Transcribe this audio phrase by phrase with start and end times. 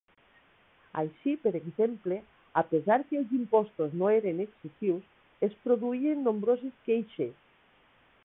[1.01, 2.15] Així, per exemple,
[2.61, 5.05] a pesar que els impostos no eren excessius,
[5.49, 7.37] es produïen nombroses queixes.